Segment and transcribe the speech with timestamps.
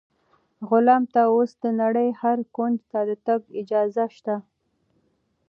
[0.69, 4.35] غلام ته اوس د نړۍ هر کونج ته د تګ اجازه شته.